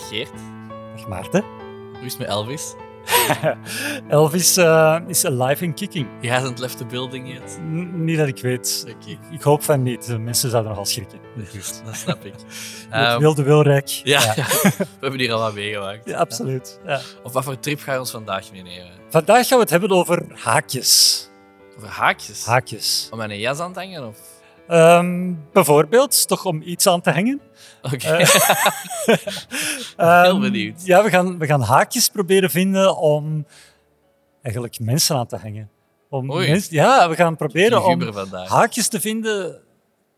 Dag 0.00 0.08
Geert. 0.08 0.30
Dag 0.96 1.08
Maarten. 1.08 1.44
Hoe 1.92 2.04
is 2.04 2.12
het 2.12 2.18
met 2.18 2.28
Elvis? 2.28 2.74
Elvis 4.08 4.58
uh, 4.58 4.98
is 5.06 5.24
alive 5.24 5.64
and 5.64 5.74
kicking. 5.74 6.08
He 6.20 6.30
hasn't 6.30 6.58
left 6.58 6.76
the 6.76 6.84
building 6.84 7.32
yet. 7.32 7.58
N 7.60 8.04
niet 8.04 8.18
dat 8.18 8.28
ik 8.28 8.38
weet. 8.38 8.86
Oké. 8.88 9.18
Ik 9.30 9.42
hoop 9.42 9.62
van 9.62 9.82
niet. 9.82 10.06
De 10.06 10.18
mensen 10.18 10.50
zouden 10.50 10.70
nogal 10.70 10.86
schrikken. 10.86 11.18
Dat 11.84 11.96
snap 11.96 12.24
ik. 12.24 12.34
Het 12.90 13.18
wilde 13.20 13.42
wilrijk. 13.42 13.88
Ja, 13.88 14.20
ja. 14.20 14.34
we 14.78 14.86
hebben 15.00 15.20
hier 15.20 15.32
al 15.32 15.40
wat 15.40 15.54
meegemaakt. 15.54 16.06
Ja, 16.06 16.18
absoluut. 16.18 16.80
Ja. 16.86 17.00
Of 17.22 17.32
wat 17.32 17.44
voor 17.44 17.58
trip 17.58 17.80
ga 17.80 17.92
je 17.92 17.98
ons 17.98 18.10
vandaag 18.10 18.52
meenemen? 18.52 18.90
Vandaag 19.08 19.46
gaan 19.46 19.56
we 19.56 19.62
het 19.62 19.70
hebben 19.70 19.90
over 19.90 20.22
haakjes. 20.34 21.28
Over 21.76 21.88
haakjes? 21.88 22.44
Haakjes. 22.44 23.08
Om 23.10 23.22
aan 23.22 23.30
een 23.30 23.38
jas 23.38 23.58
aan 23.58 23.72
te 23.72 23.80
hangen? 23.80 24.06
Of? 24.06 24.18
Um, 24.68 25.44
bijvoorbeeld, 25.52 26.28
toch 26.28 26.44
om 26.44 26.62
iets 26.62 26.86
aan 26.86 27.00
te 27.00 27.10
hangen. 27.10 27.40
Oké. 27.82 27.94
Okay. 27.94 28.20
uh, 29.98 30.22
Heel 30.24 30.40
benieuwd. 30.40 30.86
Ja, 30.86 31.02
we 31.02 31.10
gaan, 31.10 31.38
we 31.38 31.46
gaan 31.46 31.60
haakjes 31.60 32.08
proberen 32.08 32.50
vinden 32.50 32.96
om 32.96 33.46
eigenlijk 34.42 34.80
mensen 34.80 35.16
aan 35.16 35.26
te 35.26 35.36
hangen. 35.36 35.70
Om 36.08 36.42
ja, 36.70 37.08
we 37.08 37.14
gaan 37.14 37.36
proberen 37.36 37.84
om 37.84 38.12
vandaag. 38.12 38.48
haakjes 38.48 38.88
te 38.88 39.00
vinden 39.00 39.60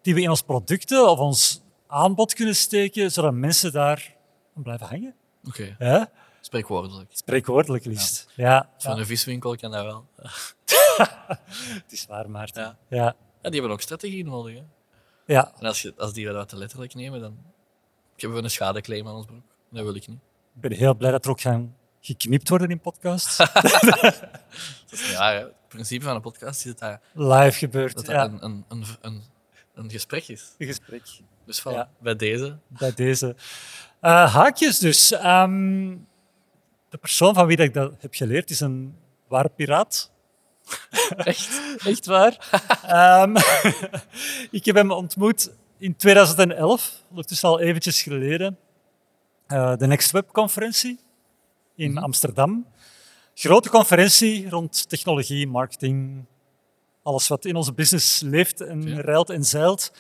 die 0.03 0.15
we 0.15 0.21
in 0.21 0.31
ons 0.31 0.43
producten 0.43 1.11
of 1.11 1.19
ons 1.19 1.63
aanbod 1.87 2.35
kunnen 2.35 2.57
steken, 2.57 3.11
zodat 3.11 3.33
mensen 3.33 3.73
daar 3.73 4.15
blijven 4.55 4.87
hangen. 4.87 5.15
Oké. 5.47 5.75
Okay. 5.77 5.89
Ja? 5.89 6.11
Spreekwoordelijk. 6.41 7.11
Spreekwoordelijk 7.13 7.85
liefst. 7.85 8.29
Ja. 8.35 8.47
ja 8.47 8.69
Van 8.79 8.99
een 8.99 9.07
viswinkel 9.07 9.57
kan 9.57 9.71
dat 9.71 9.85
wel. 9.85 10.07
het 11.83 11.93
is 11.93 12.07
waar, 12.07 12.31
Maarten. 12.31 12.77
Ja. 12.89 13.15
Ja. 13.43 13.51
Die 13.51 13.61
hebben 13.61 13.71
ook 13.71 13.81
strategie 13.81 14.25
nodig. 14.25 14.55
Hè? 14.55 14.63
Ja. 15.27 15.53
En 15.59 15.67
als, 15.67 15.83
je, 15.83 15.95
als 15.97 16.13
die 16.13 16.27
dat 16.27 16.49
te 16.49 16.57
letterlijk 16.57 16.95
nemen, 16.95 17.21
dan 17.21 17.39
hebben 18.17 18.39
we 18.39 18.45
een 18.45 18.51
schadeclaim 18.51 19.09
aan 19.09 19.15
ons 19.15 19.27
broek. 19.27 19.45
Dat 19.71 19.85
wil 19.85 19.95
ik 19.95 20.09
niet. 20.09 20.21
Ik 20.55 20.61
ben 20.61 20.73
heel 20.73 20.95
blij 20.95 21.11
dat 21.11 21.25
er 21.25 21.31
ook 21.31 21.41
gaan 21.41 21.77
geknipt 22.01 22.49
worden 22.49 22.71
in 22.71 22.81
podcasts. 22.81 23.37
ja, 25.13 25.33
het 25.33 25.69
principe 25.69 26.05
van 26.05 26.15
een 26.15 26.21
podcast 26.21 26.67
is 26.67 26.75
dat 26.75 26.79
dat 26.79 27.01
live 27.13 27.59
gebeurt. 27.59 27.95
Dat, 27.95 28.07
ja. 28.07 28.25
een, 28.25 28.45
een, 28.45 28.65
een, 28.69 28.85
een, 29.01 29.23
een 29.75 29.91
gesprek 29.91 30.29
is. 30.29 30.55
Een 30.59 30.67
gesprek. 30.67 31.03
Dus 31.47 31.61
voilà, 31.61 31.73
ja. 31.73 31.91
bij 31.99 32.17
deze. 32.17 32.59
Bij 32.67 32.95
deze. 32.95 33.37
Uh, 34.03 34.35
haakjes 34.35 34.79
dus. 34.79 35.13
Um, 35.13 36.07
de 36.89 36.99
persoon 36.99 37.35
van 37.35 37.47
wie 37.47 37.57
ik 37.57 37.75
dat 37.75 37.95
heb 37.99 38.15
geleerd 38.15 38.51
is 38.51 38.61
een 38.61 38.97
ware 39.29 39.49
piraat. 39.49 40.13
Echt? 41.17 41.61
Echt 41.85 42.07
waar. 42.07 42.39
um, 43.23 43.37
ik 44.59 44.65
heb 44.65 44.75
hem 44.75 44.91
ontmoet 44.91 45.51
in 45.79 45.97
2011, 45.97 47.03
ondertussen 47.11 47.49
al 47.49 47.61
eventjes 47.61 48.03
geleden. 48.03 48.59
Uh, 49.49 49.77
de 49.77 49.87
Next 49.87 50.11
Web 50.11 50.33
conferentie 50.33 50.99
in 51.77 51.91
mm 51.91 51.97
-hmm. 51.97 52.05
Amsterdam. 52.05 52.67
Grote 53.35 53.71
conferentie 53.71 54.49
rond 54.49 54.89
technologie, 54.89 55.47
marketing, 55.47 56.25
alles 57.03 57.29
wat 57.29 57.45
in 57.45 57.57
onze 57.57 57.73
business 57.73 58.21
leeft 58.21 58.61
en 58.61 58.83
ja. 58.83 59.01
ruilt 59.01 59.31
en 59.31 59.45
zeilt. 59.45 59.93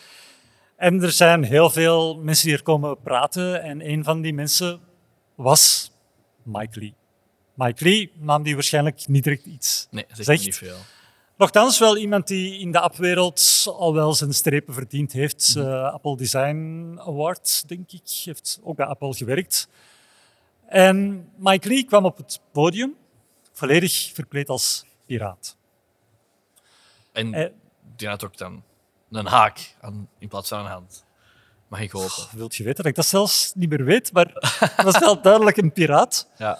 En 0.76 1.02
er 1.02 1.12
zijn 1.12 1.42
heel 1.42 1.70
veel 1.70 2.16
mensen 2.16 2.46
die 2.46 2.56
er 2.56 2.62
komen 2.62 3.00
praten. 3.00 3.62
En 3.62 3.88
een 3.90 4.04
van 4.04 4.20
die 4.20 4.34
mensen 4.34 4.80
was 5.34 5.92
Mike 6.42 6.80
Lee. 6.80 6.94
Mike 7.62 7.84
Lee, 7.84 8.12
naam 8.14 8.42
die 8.42 8.54
waarschijnlijk 8.54 9.08
niet 9.08 9.24
direct 9.24 9.44
iets 9.44 9.86
nee, 9.90 10.06
zegt. 10.12 10.44
niet 10.44 10.56
veel. 10.56 10.76
Nochtans 11.36 11.78
wel 11.78 11.96
iemand 11.96 12.26
die 12.26 12.58
in 12.58 12.72
de 12.72 12.80
appwereld 12.80 13.64
al 13.66 13.94
wel 13.94 14.14
zijn 14.14 14.32
strepen 14.32 14.74
verdiend 14.74 15.12
heeft. 15.12 15.54
Mm. 15.56 15.62
Uh, 15.62 15.92
Apple 15.92 16.16
Design 16.16 16.96
Award, 16.98 17.68
denk 17.68 17.92
ik, 17.92 18.22
heeft 18.24 18.60
ook 18.62 18.76
bij 18.76 18.86
Apple 18.86 19.14
gewerkt. 19.14 19.68
En 20.66 21.28
Mike 21.36 21.68
Lee 21.68 21.84
kwam 21.84 22.04
op 22.04 22.16
het 22.16 22.40
podium, 22.52 22.96
volledig 23.52 24.10
verkleed 24.14 24.48
als 24.48 24.84
piraat. 25.06 25.56
En 27.12 27.34
uh, 27.34 27.46
die 27.96 28.08
had 28.08 28.24
ook 28.24 28.36
dan 28.36 28.62
een 29.10 29.26
haak 29.26 29.74
aan, 29.80 30.08
in 30.18 30.28
plaats 30.28 30.48
van 30.48 30.58
een 30.58 30.66
hand. 30.66 31.04
Mag 31.68 31.80
ik 31.80 31.90
hopen. 31.90 32.22
Oh, 32.22 32.32
wilt 32.32 32.54
je 32.54 32.64
weten 32.64 32.82
dat 32.82 32.86
ik 32.86 32.96
dat 32.96 33.06
zelfs 33.06 33.52
niet 33.54 33.68
meer 33.68 33.84
weet, 33.84 34.12
maar 34.12 34.30
het 34.76 34.82
was 34.82 34.98
wel 34.98 35.22
duidelijk 35.22 35.56
een 35.56 35.72
piraat. 35.72 36.28
Ja. 36.36 36.58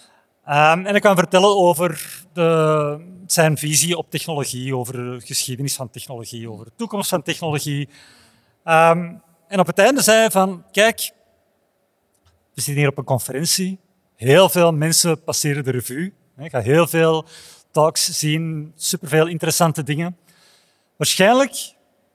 Um, 0.49 0.87
en 0.87 0.95
ik 0.95 1.03
kan 1.03 1.17
vertellen 1.17 1.57
over 1.57 2.21
de, 2.33 3.05
zijn 3.27 3.59
visie 3.59 3.97
op 3.97 4.11
technologie, 4.11 4.77
over 4.77 4.93
de 4.93 5.21
geschiedenis 5.27 5.75
van 5.75 5.91
technologie, 5.91 6.51
over 6.51 6.65
de 6.65 6.73
toekomst 6.77 7.09
van 7.09 7.23
technologie. 7.23 7.89
Um, 8.65 9.23
en 9.49 9.59
op 9.59 9.67
het 9.67 9.79
einde 9.79 10.03
zei 10.03 10.19
hij 10.19 10.31
van, 10.31 10.65
kijk, 10.71 11.13
we 12.55 12.61
zitten 12.61 12.75
hier 12.75 12.89
op 12.89 12.99
een 12.99 13.05
conferentie. 13.05 13.79
Heel 14.17 14.49
veel 14.49 14.73
mensen 14.73 15.23
passeren 15.23 15.65
de 15.65 15.71
revue. 15.71 16.13
Ik 16.39 16.51
ga 16.51 16.61
heel 16.61 16.87
veel 16.87 17.25
talks 17.71 18.19
zien, 18.19 18.73
superveel 18.77 19.27
interessante 19.27 19.83
dingen. 19.83 20.17
Waarschijnlijk 20.97 21.75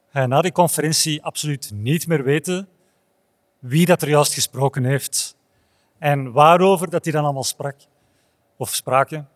ga 0.09 0.21
je 0.21 0.27
na 0.27 0.41
die 0.41 0.51
conferentie 0.51 1.23
absoluut 1.23 1.71
niet 1.73 2.07
meer 2.07 2.23
weten 2.23 2.67
wie 3.59 3.85
dat 3.85 4.01
er 4.01 4.09
juist 4.09 4.33
gesproken 4.33 4.83
heeft 4.83 5.35
en 5.99 6.31
waarover 6.31 6.89
dat 6.89 7.03
hij 7.03 7.13
dan 7.13 7.23
allemaal 7.23 7.43
sprak 7.43 7.75
of 8.57 8.73
spraken. 8.73 9.29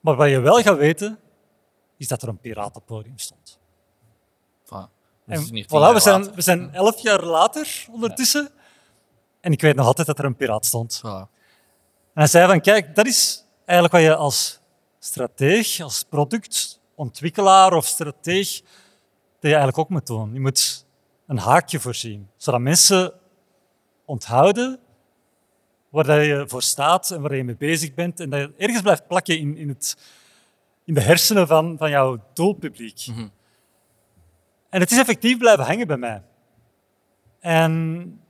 Maar 0.00 0.16
wat 0.16 0.28
je 0.28 0.40
wel 0.40 0.62
gaat 0.62 0.76
weten, 0.76 1.18
is 1.96 2.08
dat 2.08 2.22
er 2.22 2.28
een 2.28 2.38
piraat 2.38 2.66
op 2.66 2.74
het 2.74 2.84
podium 2.84 3.18
stond. 3.18 3.58
Voilà. 4.64 5.00
En 5.26 5.46
voilà, 5.46 5.92
we 5.92 6.00
zijn, 6.00 6.34
we 6.34 6.42
zijn 6.42 6.74
elf 6.74 7.00
jaar 7.00 7.24
later 7.24 7.86
ondertussen. 7.90 8.42
Ja. 8.42 8.62
En 9.40 9.52
ik 9.52 9.60
weet 9.60 9.76
nog 9.76 9.86
altijd 9.86 10.06
dat 10.06 10.18
er 10.18 10.24
een 10.24 10.36
piraat 10.36 10.66
stond. 10.66 10.98
Voilà. 10.98 11.30
En 12.14 12.20
hij 12.20 12.26
zei 12.26 12.46
van, 12.46 12.60
kijk, 12.60 12.94
dat 12.94 13.06
is 13.06 13.44
eigenlijk 13.64 13.92
wat 13.92 14.02
je 14.02 14.16
als 14.16 14.60
strateeg, 14.98 15.80
als 15.80 16.02
productontwikkelaar 16.02 17.72
of 17.72 17.86
strateeg, 17.86 18.60
dat 18.60 19.50
je 19.50 19.56
eigenlijk 19.56 19.78
ook 19.78 19.88
moet 19.88 20.06
doen. 20.06 20.32
Je 20.32 20.40
moet 20.40 20.86
een 21.26 21.38
haakje 21.38 21.80
voorzien, 21.80 22.30
zodat 22.36 22.60
mensen 22.60 23.12
onthouden 24.04 24.80
waar 25.92 26.24
je 26.24 26.44
voor 26.46 26.62
staat 26.62 27.10
en 27.10 27.20
waar 27.20 27.36
je 27.36 27.44
mee 27.44 27.56
bezig 27.56 27.94
bent. 27.94 28.20
En 28.20 28.30
dat 28.30 28.40
je 28.40 28.52
ergens 28.56 28.82
blijft 28.82 29.06
plakken 29.06 29.38
in, 29.38 29.56
in, 29.56 29.68
het, 29.68 29.96
in 30.84 30.94
de 30.94 31.00
hersenen 31.00 31.46
van, 31.46 31.78
van 31.78 31.90
jouw 31.90 32.24
doelpubliek. 32.32 33.06
Mm 33.06 33.14
-hmm. 33.14 33.30
En 34.68 34.80
het 34.80 34.90
is 34.90 34.98
effectief 34.98 35.38
blijven 35.38 35.64
hangen 35.64 35.86
bij 35.86 35.96
mij. 35.96 36.22
En 37.40 38.20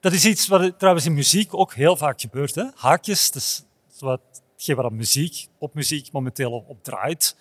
dat 0.00 0.12
is 0.12 0.24
iets 0.24 0.48
wat 0.48 0.78
trouwens 0.78 1.06
in 1.06 1.14
muziek 1.14 1.54
ook 1.54 1.74
heel 1.74 1.96
vaak 1.96 2.20
gebeurt. 2.20 2.54
Hè? 2.54 2.64
Haakjes, 2.74 3.30
dat 3.30 3.42
is 3.42 3.64
wat, 3.98 4.20
hetgeen 4.52 4.76
waar 4.76 4.92
muziek, 4.92 5.46
popmuziek 5.58 6.12
momenteel 6.12 6.64
op 6.66 6.84
draait. 6.84 7.36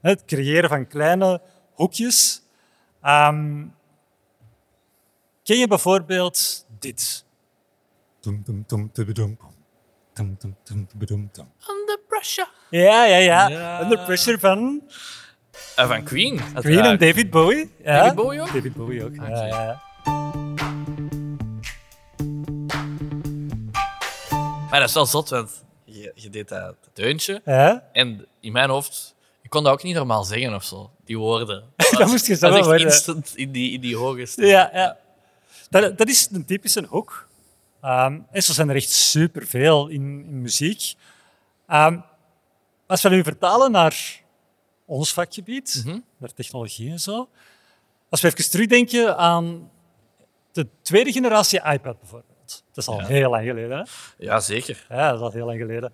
Het 0.00 0.24
creëren 0.24 0.68
van 0.68 0.86
kleine 0.86 1.40
hoekjes. 1.72 2.42
Um, 3.04 3.74
ken 5.42 5.56
je 5.56 5.66
bijvoorbeeld 5.66 6.66
dit? 6.78 7.24
Under 11.68 11.98
pressure. 12.08 12.48
Ja, 12.70 13.04
ja, 13.04 13.16
ja. 13.16 13.82
Under 13.82 14.04
pressure 14.04 14.38
van... 14.38 14.82
Uh, 15.78 15.88
van 15.88 16.02
Queen. 16.02 16.40
Queen 16.54 16.84
en 16.84 16.98
David 16.98 17.30
Bowie. 17.30 17.70
Ja. 17.82 17.98
David 17.98 18.14
Bowie 18.14 18.40
ook? 18.40 18.52
David 18.52 18.74
Bowie 18.74 19.04
ook, 19.04 19.14
okay. 19.14 19.30
ja, 19.30 19.46
ja. 19.46 19.82
Maar 24.70 24.80
dat 24.80 24.88
is 24.88 24.94
wel 24.94 25.06
zot, 25.06 25.28
want 25.28 25.64
je, 25.84 26.12
je 26.14 26.30
deed 26.30 26.48
dat, 26.48 26.76
deuntje. 26.92 27.40
Ja? 27.44 27.88
En 27.92 28.26
in 28.40 28.52
mijn 28.52 28.70
hoofd, 28.70 29.14
ik 29.42 29.50
kon 29.50 29.64
dat 29.64 29.72
ook 29.72 29.82
niet 29.82 29.94
normaal 29.94 30.24
zeggen 30.24 30.54
of 30.54 30.64
zo, 30.64 30.90
die 31.04 31.18
woorden. 31.18 31.64
dat 31.98 32.06
moest 32.06 32.26
je 32.26 32.32
is 32.32 32.40
worden. 32.40 32.78
instant 32.78 33.36
in 33.36 33.52
die, 33.52 33.72
in 33.72 33.80
die 33.80 33.96
hoge 33.96 34.26
stem. 34.26 34.44
Ja, 34.44 34.70
ja. 34.72 34.96
Dat, 35.70 35.98
dat 35.98 36.08
is 36.08 36.28
een 36.32 36.44
typische 36.44 36.84
hoek. 36.88 37.30
Um, 37.84 38.26
en 38.30 38.42
zo 38.42 38.52
zijn 38.52 38.68
er 38.68 38.74
echt 38.76 38.90
superveel 38.90 39.88
in, 39.88 40.24
in 40.26 40.40
muziek. 40.42 40.94
Um, 41.72 42.04
als 42.86 43.02
we 43.02 43.08
nu 43.08 43.22
vertalen 43.22 43.70
naar 43.70 44.20
ons 44.84 45.12
vakgebied, 45.12 45.82
Mhm. 45.86 45.98
naar 46.16 46.32
technologie 46.34 46.90
en 46.90 47.00
zo. 47.00 47.28
Als 48.08 48.20
we 48.20 48.28
even 48.28 48.50
terugdenken 48.50 49.16
aan 49.16 49.70
de 50.52 50.66
tweede 50.82 51.12
generatie 51.12 51.58
iPad 51.64 51.98
bijvoorbeeld. 52.00 52.30
Dat 52.46 52.76
is 52.76 52.88
al 52.88 53.00
Ja. 53.00 53.06
heel 53.06 53.30
lang 53.30 53.46
geleden. 53.46 53.78
Hè? 53.78 53.84
Ja, 54.18 54.40
zeker. 54.40 54.86
Ja, 54.88 55.08
dat 55.10 55.16
is 55.18 55.26
al 55.26 55.32
heel 55.32 55.46
lang 55.46 55.58
geleden. 55.60 55.92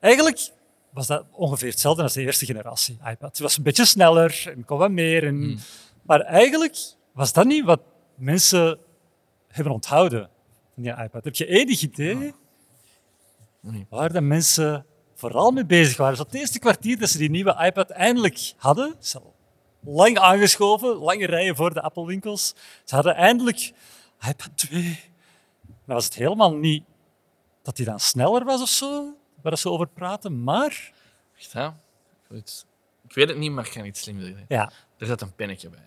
Eigenlijk 0.00 0.50
was 0.90 1.06
dat 1.06 1.24
ongeveer 1.30 1.70
hetzelfde 1.70 2.02
als 2.02 2.12
de 2.12 2.22
eerste 2.22 2.46
generatie 2.46 2.94
iPad. 3.04 3.28
Het 3.28 3.38
was 3.38 3.56
een 3.56 3.62
beetje 3.62 3.84
sneller 3.84 4.42
en 4.56 4.64
kon 4.64 4.78
wat 4.78 4.90
meer. 4.90 5.26
En... 5.26 5.34
Hmm. 5.36 5.58
Maar 6.02 6.20
eigenlijk 6.20 6.76
was 7.12 7.32
dat 7.32 7.44
niet 7.46 7.64
wat 7.64 7.80
mensen 8.14 8.78
hebben 9.56 9.74
onthouden 9.74 10.30
van 10.74 10.82
die 10.82 10.92
iPad. 10.92 11.24
Heb 11.24 11.34
je 11.34 11.46
enig 11.46 11.80
idee 11.82 12.34
Nee. 13.60 13.86
waar 13.90 14.12
de 14.12 14.20
mensen 14.20 14.86
vooral 15.14 15.50
mee 15.50 15.66
bezig 15.66 15.96
waren? 15.96 16.16
Zo 16.16 16.22
het 16.22 16.34
eerste 16.34 16.58
kwartier 16.58 16.98
dat 16.98 17.08
ze 17.08 17.18
die 17.18 17.30
nieuwe 17.30 17.64
iPad 17.64 17.90
eindelijk 17.90 18.52
hadden, 18.56 18.94
ze 18.98 19.20
lang 19.80 20.18
aangeschoven, 20.18 20.96
lange 20.96 21.26
rijen 21.26 21.56
voor 21.56 21.74
de 21.74 21.80
Apple-winkels. 21.82 22.54
Ze 22.84 22.94
hadden 22.94 23.14
eindelijk 23.14 23.72
iPad 24.28 24.50
2, 24.54 25.00
Dan 25.66 25.94
was 25.94 26.04
het 26.04 26.14
helemaal 26.14 26.54
niet 26.54 26.84
dat 27.62 27.76
hij 27.76 27.86
dan 27.86 28.00
sneller 28.00 28.44
was 28.44 28.62
of 28.62 28.68
zo, 28.68 29.16
waar 29.42 29.58
ze 29.58 29.70
over 29.70 29.86
praten, 29.88 30.42
maar 30.42 30.92
Echt, 31.38 31.52
hè? 31.52 31.68
Goed. 32.28 32.66
Ik 33.08 33.14
weet 33.14 33.28
het 33.28 33.38
niet, 33.38 33.50
maar 33.52 33.66
ik 33.66 33.72
ga 33.72 33.84
iets 33.84 34.00
slim 34.00 34.20
zeggen. 34.20 34.44
ja, 34.48 34.70
Er 34.98 35.06
zit 35.06 35.20
een 35.20 35.34
pennetje 35.34 35.68
bij. 35.68 35.80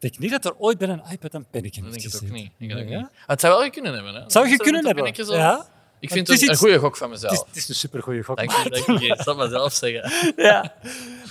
Ik 0.00 0.10
denk 0.10 0.18
niet 0.18 0.30
dat 0.30 0.44
er 0.44 0.58
ooit 0.58 0.78
bij 0.78 0.88
een 0.88 1.02
iPad 1.10 1.34
een 1.34 1.46
pennetje 1.50 1.82
Dat 1.82 1.92
denk 1.92 2.04
ik 2.04 2.14
ook 2.14 2.30
niet. 2.30 2.50
Ik 2.58 2.68
denk 2.68 2.80
het 2.80 2.88
Ja? 2.88 2.96
niet. 2.98 3.06
Ah, 3.06 3.26
Het 3.26 3.40
zou 3.40 3.52
wel 3.54 3.64
je 3.64 3.70
kunnen 3.70 3.94
hebben. 3.94 4.14
Hè? 4.14 4.22
Zou 4.30 4.48
je 4.48 4.56
kunnen 4.56 4.86
hebben? 4.86 5.14
zo. 5.26 5.34
Ja. 5.36 5.66
Ik 6.00 6.10
vind 6.10 6.28
is 6.28 6.40
het 6.40 6.50
een 6.50 6.56
goede 6.56 6.78
gok 6.78 6.96
van 6.96 7.10
Het 7.10 7.22
is, 7.22 7.28
mezelf. 7.28 7.46
het 7.46 7.56
is 7.56 7.68
een 7.68 7.74
supergoeie 7.74 8.22
gok. 8.22 8.36
Dank 8.36 8.50
je, 8.50 8.70
dank 8.86 9.00
je. 9.00 9.06
Ik 9.06 9.22
zal 9.22 9.38
het 9.38 9.50
mezelf 9.50 9.72
zeggen. 9.72 10.12
ja. 10.44 10.74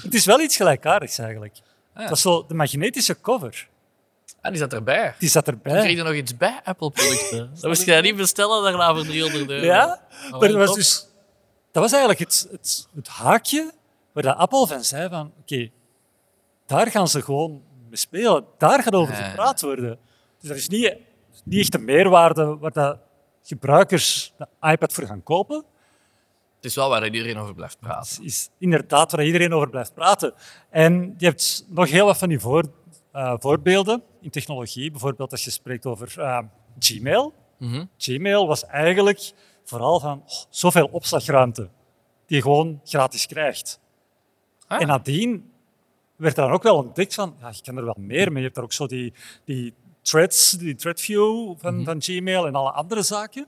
Het 0.01 0.13
is 0.13 0.25
wel 0.25 0.39
iets 0.41 0.55
gelijkaardigs 0.55 1.17
eigenlijk. 1.17 1.55
Ah, 1.93 1.99
Het 2.01 2.09
was 2.09 2.21
zo 2.21 2.45
de 2.47 2.53
magnetische 2.53 3.21
cover. 3.21 3.67
Ah, 4.41 4.49
die 4.51 4.59
zat 4.59 4.73
erbij. 4.73 5.15
Die 5.19 5.29
zat 5.29 5.45
Dan 5.45 5.61
kreeg 5.61 5.73
erbij. 5.75 5.91
je 5.95 6.03
nog 6.03 6.13
iets 6.13 6.37
bij 6.37 6.59
Apple-producten. 6.63 7.49
Dat 7.53 7.63
moest 7.63 7.85
je 7.85 7.91
dat 7.91 8.03
niet 8.03 8.15
bestellen 8.15 8.63
daarna 8.63 8.93
voor 8.95 9.05
300 9.05 9.49
euro. 9.49 9.65
Ja, 9.65 10.01
Oh, 10.31 10.39
maar 10.39 10.49
dat 10.49 10.57
was, 10.67 10.75
dus, 10.75 11.07
dat 11.71 11.81
was 11.83 11.91
eigenlijk 11.91 12.19
het, 12.19 12.47
het, 12.51 12.87
het 12.95 13.07
haakje 13.07 13.71
waar 14.11 14.23
de 14.23 14.33
Apple 14.35 14.67
van 14.67 14.83
zei 14.83 15.09
van 15.09 15.33
oké, 15.41 15.69
daar 16.65 16.87
gaan 16.91 17.07
ze 17.07 17.21
gewoon 17.21 17.61
mee 17.87 17.97
spelen. 17.97 18.45
Daar 18.57 18.83
gaat 18.83 18.93
over 18.93 19.13
gepraat 19.13 19.61
worden. 19.61 19.99
Dus 20.39 20.49
dat 20.49 20.57
is 20.57 20.67
niet, 20.67 20.95
niet 21.43 21.59
echt 21.59 21.71
de 21.71 21.79
meerwaarde 21.79 22.57
waar 22.57 22.71
dat 22.71 22.99
gebruikers 23.43 24.33
de 24.37 24.47
iPad 24.61 24.93
voor 24.93 25.05
gaan 25.05 25.23
kopen. 25.23 25.63
Het 26.55 26.65
is 26.65 26.75
wel 26.75 26.89
waar 26.89 27.05
iedereen 27.05 27.37
over 27.37 27.53
blijft 27.53 27.79
praten. 27.79 28.15
Het 28.15 28.25
is 28.25 28.49
inderdaad 28.57 29.11
waar 29.11 29.25
iedereen 29.25 29.53
over 29.53 29.69
blijft 29.69 29.93
praten. 29.93 30.33
En 30.69 31.15
je 31.17 31.25
hebt 31.25 31.65
nog 31.67 31.89
heel 31.89 32.05
wat 32.05 32.17
van 32.17 32.29
die 32.29 32.39
voor, 32.39 32.63
eh, 33.11 33.33
voorbeelden 33.37 34.03
in 34.21 34.29
technologie. 34.29 34.91
Bijvoorbeeld 34.91 35.31
als 35.31 35.43
je 35.43 35.51
spreekt 35.51 35.85
over 35.85 36.13
eh, 36.19 36.39
Gmail. 36.79 37.33
Mhm. 37.57 37.85
Gmail 37.97 38.47
was 38.47 38.65
eigenlijk 38.65 39.31
vooral 39.63 39.99
van 39.99 40.23
oh, 40.25 40.43
zoveel 40.49 40.89
opslagruimte 40.91 41.69
die 42.25 42.37
je 42.37 42.41
gewoon 42.41 42.81
gratis 42.83 43.25
krijgt. 43.25 43.79
Ah. 44.67 44.81
En 44.81 44.87
nadien 44.87 45.51
werd 46.17 46.37
er 46.37 46.43
dan 46.43 46.51
ook 46.51 46.63
wel 46.63 46.75
ontdekt 46.75 47.13
van, 47.13 47.35
ja, 47.39 47.49
je 47.49 47.61
kan 47.63 47.77
er 47.77 47.85
wel 47.85 47.95
meer 47.97 48.27
mee. 48.27 48.37
Je 48.37 48.43
hebt 48.43 48.55
daar 48.55 48.63
ook 48.63 48.73
zo 48.73 48.87
die, 48.87 49.13
die 49.45 49.73
threads, 50.01 50.51
die 50.51 50.75
threadview 50.75 51.53
van, 51.57 51.83
van 51.83 52.01
Gmail 52.01 52.47
en 52.47 52.55
alle 52.55 52.71
andere 52.71 53.01
zaken. 53.01 53.45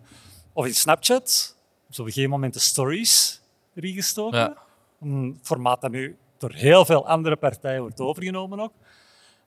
Of 0.53 0.65
in 0.65 0.75
Snapchat, 0.75 1.55
op 1.89 1.97
een 1.97 2.05
gegeven 2.05 2.29
moment 2.29 2.53
de 2.53 2.59
stories 2.59 3.41
erin 3.75 3.93
gestoken. 3.93 4.39
Ja. 4.39 4.57
Een 5.01 5.39
formaat 5.41 5.81
dat 5.81 5.91
nu 5.91 6.17
door 6.37 6.51
heel 6.51 6.85
veel 6.85 7.07
andere 7.07 7.35
partijen 7.35 7.81
wordt 7.81 7.99
overgenomen 7.99 8.59
ook. 8.59 8.73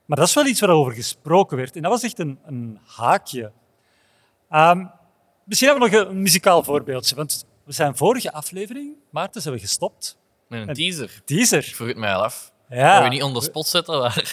Maar 0.05 0.17
dat 0.17 0.27
is 0.27 0.33
wel 0.33 0.45
iets 0.45 0.59
waarover 0.59 0.93
gesproken 0.93 1.57
werd. 1.57 1.75
En 1.75 1.81
dat 1.81 1.91
was 1.91 2.03
echt 2.03 2.19
een, 2.19 2.39
een 2.45 2.79
haakje. 2.85 3.51
Ehm, 4.49 4.85
misschien 5.43 5.69
hebben 5.69 5.89
we 5.89 5.95
nog 5.97 6.07
een 6.07 6.21
muzikaal 6.21 6.63
voorbeeldje. 6.63 7.15
Want 7.15 7.45
we 7.63 7.71
zijn 7.71 7.97
vorige 7.97 8.31
aflevering, 8.31 8.95
Maarten, 9.09 9.41
zijn 9.41 9.53
we 9.53 9.59
gestopt. 9.59 10.17
Met 10.47 10.67
een 10.67 10.73
teaser. 10.73 11.03
Ik 11.15 11.21
Teaser. 11.25 11.63
vroeg 11.63 11.87
het 11.87 11.97
mij 11.97 12.13
al 12.13 12.23
af. 12.23 12.52
Ja. 12.73 12.95
Kan 12.95 13.03
je 13.03 13.09
niet 13.09 13.23
on 13.23 13.33
the 13.33 13.41
spot 13.41 13.67
zetten? 13.67 13.99
Maar... 13.99 14.31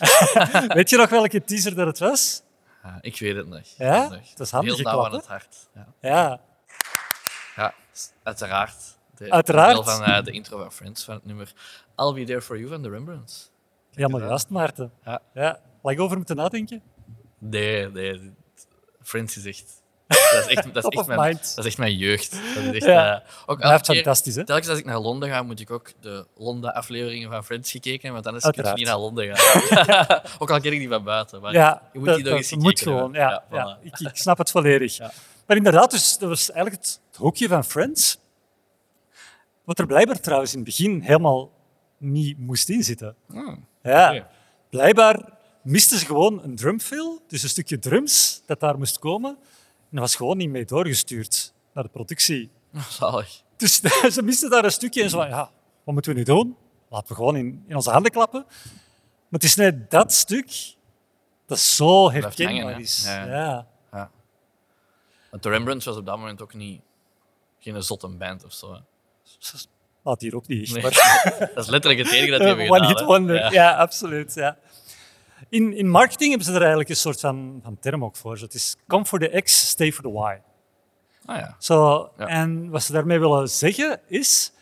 Weet 0.75 0.91
je 0.91 0.97
nog 0.97 1.09
welke 1.11 1.45
teaser 1.45 1.75
dat 1.75 1.87
het 1.87 1.99
was? 1.99 2.43
Ja, 2.83 2.99
ik 3.01 3.19
weet 3.19 3.37
het 3.37 3.49
nog. 3.49 3.61
Ja? 3.77 4.05
Ik 4.05 4.29
het 4.31 4.41
is 4.41 4.51
handig 4.51 4.75
Heel 4.77 4.85
nauw 4.85 5.05
aan 5.05 5.13
het 5.13 5.27
hart. 5.27 5.69
Ja, 5.75 5.87
Ja. 6.01 6.41
ja 7.57 7.75
uiteraard. 8.23 8.99
De, 9.15 9.31
Uiteraard. 9.31 9.73
deel 9.75 9.85
van 9.85 10.05
eh, 10.05 10.25
de 10.25 10.31
intro 10.31 10.59
van 10.59 10.73
Friends, 10.73 11.05
van 11.05 11.15
het 11.15 11.25
nummer 11.25 11.53
I'll 11.97 12.13
Be 12.15 12.25
There 12.25 12.43
For 12.43 12.57
You 12.59 12.69
van 12.69 12.83
The 12.83 12.89
Rembrandts. 12.89 13.51
Helemaal 13.91 14.11
gedaan. 14.11 14.29
juist, 14.29 14.49
Maarten. 14.49 14.93
Ja. 15.05 15.23
Ja. 15.35 15.61
Lang 15.83 15.99
over 15.99 16.17
moeten 16.17 16.37
nadenken. 16.37 16.83
Nee, 17.39 17.89
nee. 17.91 18.35
Friends 19.03 19.37
is 19.37 19.45
echt... 19.47 19.80
Dat 20.33 20.49
is 20.49 20.55
echt, 20.57 20.75
dat 20.75 20.85
is 20.93 20.99
echt, 20.99 21.07
mijn, 21.07 21.37
dat 21.37 21.59
is 21.59 21.65
echt 21.65 21.79
mijn 21.79 21.97
jeugd. 21.97 22.31
Dat 22.55 22.63
is 22.63 22.71
echt, 22.73 22.85
Ja. 22.85 23.15
eh, 23.15 23.29
ook 23.47 23.59
Blijft 23.59 23.73
elke 23.73 23.85
keer, 23.93 23.95
fantastisch, 23.95 24.35
hè? 24.35 24.45
telkens 24.45 24.69
als 24.69 24.79
ik 24.79 24.85
naar 24.85 24.99
Londen 24.99 25.29
ga, 25.29 25.43
moet 25.43 25.61
ik 25.61 25.71
ook 25.71 25.93
de 26.01 26.27
Londen-afleveringen 26.37 27.31
van 27.31 27.45
Friends 27.45 27.71
gekeken, 27.71 28.13
want 28.13 28.27
anders 28.27 28.45
kun 28.45 28.53
je 28.57 28.63
Uiteraard. 28.63 28.77
niet 28.79 28.87
naar 28.87 28.99
Londen 28.99 29.37
gaan. 29.37 30.21
ook 30.39 30.51
al 30.51 30.61
ken 30.61 30.73
ik 30.73 30.79
die 30.79 30.89
van 30.89 31.05
buiten. 31.05 31.41
Maar 31.41 31.53
Ja, 31.53 31.83
je 31.93 31.99
moet 31.99 32.09
dat, 32.09 32.17
die 32.17 32.25
nog 32.25 32.35
eens 32.35 32.43
gekeken 32.49 32.65
moet 32.69 32.81
gewoon. 32.81 33.15
hebben. 33.15 33.43
Ja, 33.51 33.57
ja, 33.59 33.79
voilà. 33.79 33.83
Ik, 33.85 33.99
ik 33.99 34.17
snap 34.17 34.39
het 34.39 34.51
volledig. 34.51 34.97
Ja. 34.99 35.11
Maar 35.47 35.57
inderdaad, 35.57 35.91
dus, 35.91 36.19
dat 36.19 36.29
was 36.29 36.51
eigenlijk 36.51 36.83
het, 36.85 37.01
het 37.09 37.17
hoekje 37.17 37.49
van 37.49 37.65
Friends. 37.65 38.19
Wat 39.65 39.79
er 39.79 39.87
blijkbaar 39.87 40.21
trouwens 40.21 40.51
in 40.53 40.59
het 40.59 40.67
begin 40.69 41.01
helemaal 41.01 41.51
niet 41.99 42.39
moest 42.39 42.69
inzitten. 42.69 43.15
Hmm. 43.29 43.67
Ja, 43.83 44.29
blijkbaar 44.71 45.21
misten 45.63 45.99
ze 45.99 46.07
gewoon 46.07 46.43
een 46.43 46.57
drumfill, 46.57 47.19
dus 47.29 47.43
een 47.43 47.49
stukje 47.49 47.79
drums 47.79 48.43
dat 48.47 48.61
daar 48.61 48.79
moest 48.79 48.99
komen. 48.99 49.37
En 49.91 49.97
dat 49.97 50.01
was 50.01 50.15
gewoon 50.17 50.37
niet 50.37 50.51
mee 50.51 50.65
doorgestuurd 50.65 51.53
naar 51.75 51.85
de 51.85 51.91
productie. 51.91 52.51
Zalig. 52.89 53.43
Dus 53.57 53.81
ze 54.15 54.23
misten 54.23 54.51
daar 54.51 54.65
een 54.65 54.71
stukje 54.73 55.03
en 55.03 55.11
zo 55.11 55.19
van, 55.19 55.29
ja, 55.29 55.51
wat 55.85 55.95
moeten 55.95 56.13
we 56.13 56.19
nu 56.19 56.25
doen? 56.25 56.57
Laten 56.89 57.09
we 57.09 57.15
gewoon 57.15 57.37
in, 57.37 57.65
in 57.67 57.77
onze 57.77 57.91
handen 57.91 58.13
klappen. 58.13 58.45
Maar 58.49 59.41
het 59.41 59.45
is 59.45 59.55
net 59.55 59.91
dat 59.91 60.13
stuk 60.13 60.75
dat 61.47 61.59
zo 61.59 62.11
herkenbaar 62.11 62.81
is. 62.81 63.05
Ja. 63.05 63.25
Ja. 63.25 63.67
Ja. 63.93 64.11
Want 65.31 65.43
de 65.43 65.49
Rembrandts 65.49 65.85
was 65.85 65.97
op 65.97 66.07
dat 66.07 66.19
moment 66.19 66.43
ook 66.43 66.55
niet 66.55 66.81
geen 67.59 67.83
zotte 67.83 68.09
band 68.09 68.45
of 68.45 68.53
zo. 68.53 68.79
Laat 70.03 70.21
hier 70.21 70.35
ook 70.37 70.47
niet. 70.47 70.73
Nee. 70.73 70.83
maar- 70.83 71.51
Dat 71.55 71.65
is 71.65 71.71
letterlijk 71.71 72.05
het 72.07 72.13
enige 72.17 72.31
dat 72.31 72.41
hebben 72.49 72.65
One 72.71 72.75
gedaan. 72.75 72.89
hit 72.89 72.99
hè. 72.99 73.05
wonder. 73.05 73.37
Ja. 73.37 73.51
Ja, 73.51 73.77
absoluut. 73.77 74.35
Ja. 74.35 74.57
In, 75.49 75.73
in 75.73 75.89
marketing 75.89 76.29
hebben 76.29 76.47
ze 76.47 76.53
er 76.53 76.61
eigenlijk 76.61 76.89
een 76.91 76.97
soort 76.97 77.21
van, 77.21 77.61
van 77.63 77.79
term 77.79 78.05
ook 78.05 78.17
voor. 78.17 78.39
Het 78.39 78.55
is 78.55 78.77
come 78.87 79.05
for 79.05 79.19
the 79.19 79.41
X, 79.43 79.69
stay 79.69 79.93
for 79.93 80.03
the 80.03 80.11
Y. 80.11 80.43
Ah 81.25 81.37
ja. 81.37 81.57
Zo, 81.59 82.11
Ja. 82.17 82.27
En 82.27 82.69
wat 82.69 82.83
ze 82.83 82.93
daarmee 82.93 83.19
willen 83.19 83.49
zeggen 83.49 84.01
is, 84.07 84.53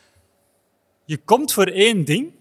je 1.05 1.17
komt 1.19 1.53
voor 1.53 1.67
één 1.67 2.05
ding, 2.05 2.33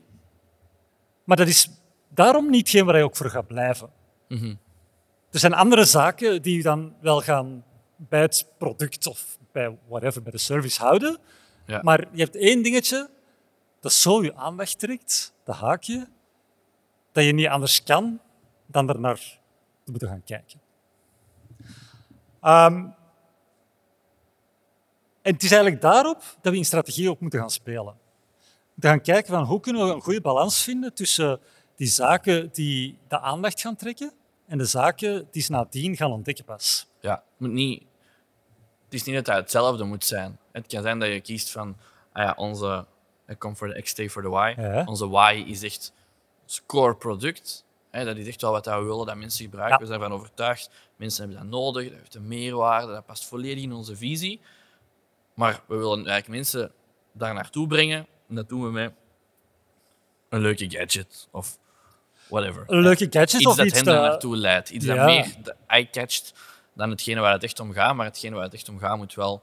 maar 1.23 1.37
dat 1.37 1.47
is 1.47 1.69
daarom 2.09 2.49
niet 2.49 2.59
hetgeen 2.59 2.85
waar 2.85 2.97
je 2.97 3.03
ook 3.03 3.15
voor 3.15 3.29
gaat 3.29 3.47
blijven. 3.47 3.89
Mhm. 4.27 4.55
Er 5.31 5.39
zijn 5.39 5.53
andere 5.53 5.85
zaken 5.85 6.41
die 6.41 6.57
je 6.57 6.63
dan 6.63 6.95
wel 7.01 7.21
gaan 7.21 7.63
bij 7.95 8.21
het 8.21 8.47
product 8.57 9.07
of 9.07 9.37
bij 9.51 9.77
whatever, 9.87 10.23
bij 10.23 10.31
de 10.31 10.37
service 10.37 10.81
houden. 10.81 11.17
Ja. 11.65 11.79
Maar 11.83 12.07
je 12.11 12.23
hebt 12.23 12.35
één 12.35 12.63
dingetje 12.63 13.09
dat 13.79 13.93
zo 13.93 14.23
je 14.23 14.35
aandacht 14.35 14.79
trekt, 14.79 15.33
dat 15.43 15.55
haakje, 15.55 16.07
dat 17.11 17.23
je 17.23 17.33
niet 17.33 17.47
anders 17.47 17.83
kan 17.83 18.19
dan 18.67 18.89
er 18.89 18.99
naar 18.99 19.17
te 19.83 19.91
moeten 19.91 20.07
gaan 20.07 20.23
kijken. 20.23 20.59
Ehm, 22.41 22.85
en 25.21 25.33
het 25.33 25.43
is 25.43 25.51
eigenlijk 25.51 25.81
daarop 25.81 26.23
dat 26.41 26.51
we 26.51 26.57
in 26.57 26.65
strategie 26.65 27.09
ook 27.09 27.19
moeten 27.19 27.39
gaan 27.39 27.49
spelen. 27.49 27.85
We 27.85 28.73
moeten 28.73 28.89
gaan 28.89 29.01
kijken 29.01 29.33
van 29.33 29.43
hoe 29.43 29.59
kunnen 29.59 29.87
we 29.87 29.93
een 29.93 30.01
goede 30.01 30.21
balans 30.21 30.63
vinden 30.63 30.93
tussen 30.93 31.39
die 31.75 31.87
zaken 31.87 32.49
die 32.51 32.97
de 33.07 33.19
aandacht 33.19 33.61
gaan 33.61 33.75
trekken 33.75 34.11
en 34.47 34.57
de 34.57 34.65
zaken 34.65 35.27
die 35.31 35.41
ze 35.41 35.51
nadien 35.51 35.95
gaan 35.95 36.11
ontdekken 36.11 36.45
pas. 36.45 36.87
Ja, 36.99 37.11
het, 37.11 37.23
moet 37.37 37.51
niet, 37.51 37.83
het 38.85 38.93
is 38.93 39.03
niet 39.03 39.15
dat 39.15 39.27
het 39.27 39.35
hetzelfde 39.35 39.83
moet 39.83 40.05
zijn. 40.05 40.39
Het 40.51 40.67
kan 40.67 40.81
zijn 40.81 40.99
dat 40.99 41.09
je 41.09 41.21
kiest 41.21 41.51
van, 41.51 41.77
ah 42.11 42.23
ja, 42.23 42.33
onze 42.37 42.85
come 43.37 43.55
for 43.55 43.73
the 43.73 43.81
X, 43.81 43.89
stay 43.89 44.09
for 44.09 44.21
the 44.21 44.29
Y. 44.29 44.61
Ja. 44.61 44.83
Onze 44.85 45.05
Y 45.05 45.43
is 45.47 45.63
echt 45.63 45.93
ons 46.43 46.63
core 46.65 46.95
product. 46.95 47.65
Dat 47.91 48.17
is 48.17 48.27
echt 48.27 48.41
wel 48.41 48.51
wat 48.51 48.65
we 48.65 48.83
willen 48.83 49.05
dat 49.05 49.15
mensen 49.15 49.43
gebruiken. 49.45 49.75
Ja. 49.75 49.81
We 49.81 49.87
zijn 49.87 50.01
ervan 50.01 50.17
overtuigd. 50.17 50.69
Mensen 50.95 51.23
hebben 51.23 51.41
dat 51.41 51.59
nodig. 51.59 51.89
Dat 51.89 51.97
heeft 51.97 52.15
een 52.15 52.27
meerwaarde. 52.27 52.91
Dat 52.91 53.05
past 53.05 53.25
volledig 53.25 53.63
in 53.63 53.73
onze 53.73 53.95
visie. 53.95 54.41
Maar 55.33 55.61
we 55.67 55.75
willen 55.75 55.95
eigenlijk 55.95 56.27
mensen 56.27 56.71
daar 57.11 57.33
naartoe 57.33 57.67
brengen. 57.67 58.07
En 58.29 58.35
dat 58.35 58.49
doen 58.49 58.63
we 58.63 58.71
met 58.71 58.93
een 60.29 60.41
leuke 60.41 60.69
gadget 60.69 61.27
of 61.31 61.57
whatever. 62.29 62.63
Een 62.67 62.81
leuke 62.81 63.07
gadget 63.09 63.33
Iets 63.33 63.45
of 63.45 63.55
dat 63.55 63.65
iets 63.65 63.75
hen 63.75 63.85
daar 63.85 64.01
naartoe 64.01 64.35
leidt. 64.35 64.69
Iets 64.69 64.85
Ja. 64.85 64.95
dat 64.95 65.05
meer 65.05 65.35
eye-catcht 65.67 66.33
dan 66.73 66.89
hetgene 66.89 67.21
waar 67.21 67.33
het 67.33 67.43
echt 67.43 67.59
om 67.59 67.73
gaat. 67.73 67.95
Maar 67.95 68.05
hetgene 68.05 68.35
waar 68.35 68.43
het 68.43 68.53
echt 68.53 68.69
om 68.69 68.79
gaat 68.79 68.97
moet 68.97 69.13
wel, 69.13 69.41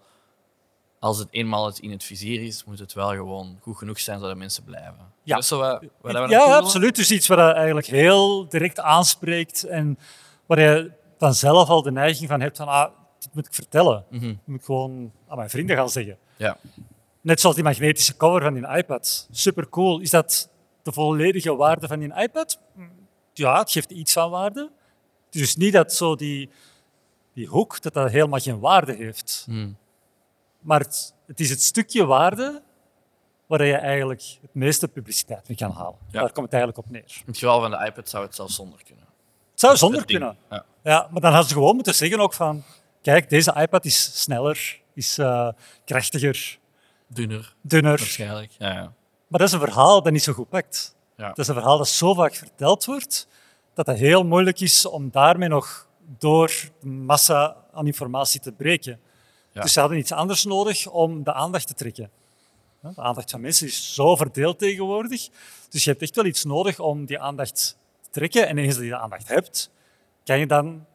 als 1.05 1.19
het 1.19 1.29
eenmaal 1.31 1.67
het 1.67 1.79
in 1.79 1.91
het 1.91 2.05
vizier 2.05 2.43
is, 2.43 2.65
moet 2.65 2.79
het 2.79 2.93
wel 2.93 3.09
gewoon 3.09 3.59
goed 3.61 3.77
genoeg 3.77 4.01
zijn 4.01 4.19
zodat 4.19 4.37
mensen 4.37 4.65
blijven. 4.65 5.13
Ja. 5.23 5.41
Zo 5.41 5.59
wat, 5.59 5.83
naartoe 6.03 6.29
Ja, 6.29 6.57
absoluut. 6.57 6.97
Dus 6.97 7.11
iets 7.11 7.27
wat 7.27 7.39
eigenlijk 7.39 7.87
heel 7.87 8.49
direct 8.49 8.81
aanspreekt 8.81 9.65
en 9.65 9.99
waar 10.47 10.61
je 10.61 10.91
vanzelf 11.19 11.69
al 11.69 11.83
de 11.83 11.93
neiging 11.93 12.29
van 12.29 12.41
hebt 12.41 12.57
van 12.57 12.69
ah, 12.69 12.91
dit 13.19 13.35
moet 13.35 13.47
ik 13.47 13.55
vertellen. 13.55 14.05
Mhm. 14.11 14.27
Dat 14.27 14.37
moet 14.45 14.59
ik 14.59 14.65
gewoon 14.65 15.13
aan 15.29 15.37
mijn 15.37 15.51
vrienden 15.51 15.77
gaan 15.77 15.91
zeggen. 15.91 16.19
Ja. 16.37 16.57
Net 17.21 17.41
zoals 17.41 17.55
die 17.55 17.65
magnetische 17.65 18.17
cover 18.17 18.43
van 18.43 18.55
die 18.55 18.69
iPad. 18.69 19.29
Super 19.31 19.69
cool. 19.69 20.01
Is 20.01 20.11
dat 20.11 20.49
de 20.83 20.93
volledige 20.93 21.57
waarde 21.57 21.87
van 21.87 21.99
die 21.99 22.15
iPad? 22.15 22.59
Ja, 23.33 23.59
het 23.59 23.71
geeft 23.71 23.91
iets 23.91 24.13
van 24.13 24.31
waarde. 24.31 24.61
Het 25.27 25.35
is 25.35 25.41
dus 25.41 25.57
niet 25.57 25.73
dat 25.73 25.93
zo 25.93 26.17
die, 26.17 26.51
die 27.35 27.47
hoek 27.47 27.83
dat 27.83 27.95
dat 27.95 28.11
helemaal 28.11 28.41
geen 28.41 28.61
waarde 28.61 28.93
heeft. 28.93 29.45
Hm. 29.47 29.69
Maar 30.65 30.81
het, 30.81 31.15
het 31.27 31.41
is 31.41 31.51
het 31.51 31.63
stukje 31.63 32.05
waarde 32.05 32.63
waar 33.47 33.65
je 33.65 33.75
eigenlijk 33.77 34.23
het 34.41 34.55
meeste 34.55 34.89
publiciteit 34.89 35.49
mee 35.49 35.57
kan 35.57 35.71
halen. 35.71 35.99
Ja. 36.11 36.21
Daar 36.21 36.33
komt 36.33 36.45
het 36.45 36.55
eigenlijk 36.55 36.87
op 36.87 36.91
neer. 36.93 37.05
In 37.17 37.23
het 37.27 37.39
geval 37.39 37.61
van 37.61 37.71
de 37.71 37.85
iPad 37.87 38.09
zou 38.09 38.25
het 38.25 38.35
zelfs 38.35 38.55
zonder 38.55 38.83
kunnen. 38.85 39.05
Het 39.51 39.61
zou 39.61 39.77
zonder 39.77 40.01
Het 40.01 40.11
kunnen. 40.11 40.37
Ja. 40.51 40.65
Ja, 40.83 41.09
maar 41.11 41.21
dan 41.21 41.31
hadden 41.31 41.49
ze 41.49 41.55
gewoon 41.55 41.75
moeten 41.75 41.95
zeggen 41.95 42.21
ook 42.21 42.35
van 42.35 42.63
kijk, 43.03 43.31
deze 43.31 43.55
iPad 43.59 43.85
is 43.85 44.21
sneller, 44.23 44.81
is 44.95 45.19
eh, 45.19 45.49
krachtiger, 45.85 46.59
Dunner, 47.07 47.55
dunner. 47.61 47.99
waarschijnlijk. 47.99 48.53
Ja, 48.59 48.73
ja. 48.73 48.93
Maar 49.29 49.41
dat 49.41 49.49
is 49.49 49.53
een 49.53 49.61
verhaal 49.61 50.03
dat 50.03 50.13
niet 50.13 50.23
zo 50.23 50.33
goed 50.33 50.49
pakt. 50.49 50.97
Ja. 51.17 51.29
Dat 51.29 51.39
is 51.39 51.49
een 51.49 51.55
verhaal 51.55 51.79
dat 51.79 51.89
zo 51.89 52.15
vaak 52.15 52.35
verteld 52.35 52.85
wordt, 52.85 53.29
dat 53.75 53.87
het 53.87 53.99
heel 53.99 54.25
moeilijk 54.25 54.61
is 54.61 54.87
om 54.87 55.11
daarmee 55.11 55.49
nog 55.49 55.89
door 56.19 56.53
de 56.81 56.87
massa 56.87 57.57
aan 57.73 57.87
informatie 57.87 58.41
te 58.41 58.53
breken. 58.53 59.01
Dus 59.63 59.73
ze 59.73 59.81
hadden 59.81 59.99
iets 59.99 60.13
anders 60.13 60.45
nodig 60.45 60.87
om 60.87 61.23
de 61.23 61.33
aandacht 61.33 61.67
te 61.67 61.75
trekken. 61.75 62.11
De 62.81 63.03
aandacht 63.03 63.31
van 63.31 63.41
mensen 63.41 63.67
is 63.67 63.95
zo 63.95 64.17
verdeeld 64.17 64.59
tegenwoordig. 64.59 65.29
Dus 65.69 65.85
je 65.85 65.91
hebt 65.91 66.03
echt 66.03 66.17
wel 66.17 66.25
iets 66.25 66.45
nodig 66.45 66.79
om 66.79 67.05
die 67.05 67.21
aandacht 67.21 67.77
te 68.01 68.11
trekken. 68.11 68.49
En 68.49 68.59
eens 68.59 68.77
je 68.77 68.81
de 68.81 68.97
aandacht 68.97 69.29
hebt, 69.29 69.71
kan 70.25 70.39
je 70.39 70.47
dan, 70.47 70.87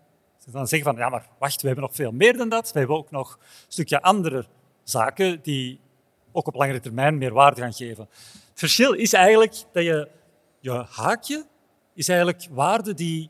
dan 0.45 0.67
zeggen 0.67 0.91
van 0.91 0.99
ja, 0.99 1.09
maar 1.09 1.27
wacht, 1.37 1.61
we 1.61 1.67
hebben 1.67 1.85
nog 1.85 1.95
veel 1.95 2.11
meer 2.11 2.37
dan 2.37 2.49
dat. 2.49 2.71
We 2.71 2.79
hebben 2.79 2.97
ook 2.97 3.11
nog 3.11 3.33
een 3.39 3.65
stukje 3.67 4.01
andere 4.01 4.45
zaken 4.83 5.39
die 5.41 5.79
ook 6.31 6.47
op 6.47 6.55
langere 6.55 6.79
termijn 6.79 7.17
meer 7.17 7.33
waarde 7.33 7.61
gaan 7.61 7.73
geven. 7.73 8.07
Het 8.49 8.59
verschil 8.59 8.93
is 8.93 9.13
eigenlijk 9.13 9.55
dat 9.71 9.83
je 9.83 10.07
je 10.59 10.85
haakje 10.89 11.45
is 11.93 12.07
eigenlijk 12.07 12.47
waarde 12.51 12.93
die 12.93 13.29